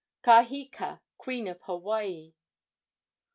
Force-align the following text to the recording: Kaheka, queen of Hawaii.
Kaheka, 0.23 0.99
queen 1.19 1.47
of 1.47 1.61
Hawaii. 1.61 2.33